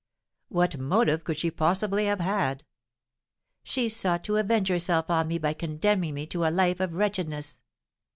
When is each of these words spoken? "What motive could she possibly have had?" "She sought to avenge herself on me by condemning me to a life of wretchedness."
"What 0.49 0.79
motive 0.79 1.23
could 1.23 1.37
she 1.37 1.51
possibly 1.51 2.05
have 2.07 2.21
had?" 2.21 2.65
"She 3.61 3.87
sought 3.87 4.23
to 4.23 4.37
avenge 4.37 4.67
herself 4.69 5.11
on 5.11 5.27
me 5.27 5.37
by 5.37 5.53
condemning 5.53 6.15
me 6.15 6.25
to 6.25 6.43
a 6.43 6.49
life 6.49 6.79
of 6.79 6.95
wretchedness." 6.95 7.61